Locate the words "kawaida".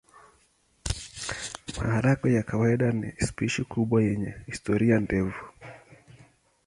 2.49-2.87